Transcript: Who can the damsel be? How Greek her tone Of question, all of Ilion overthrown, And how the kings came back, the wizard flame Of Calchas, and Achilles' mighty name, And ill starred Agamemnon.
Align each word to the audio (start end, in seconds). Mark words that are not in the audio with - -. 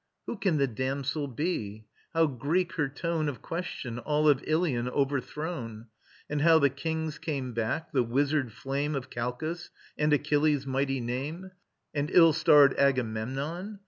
Who 0.25 0.35
can 0.35 0.57
the 0.57 0.65
damsel 0.65 1.27
be? 1.27 1.85
How 2.15 2.25
Greek 2.25 2.71
her 2.73 2.89
tone 2.89 3.29
Of 3.29 3.43
question, 3.43 3.99
all 3.99 4.27
of 4.27 4.43
Ilion 4.47 4.89
overthrown, 4.89 5.89
And 6.27 6.41
how 6.41 6.57
the 6.57 6.71
kings 6.71 7.19
came 7.19 7.53
back, 7.53 7.91
the 7.91 8.01
wizard 8.01 8.51
flame 8.51 8.95
Of 8.95 9.11
Calchas, 9.11 9.69
and 9.99 10.11
Achilles' 10.11 10.65
mighty 10.65 11.01
name, 11.01 11.51
And 11.93 12.09
ill 12.09 12.33
starred 12.33 12.73
Agamemnon. 12.79 13.79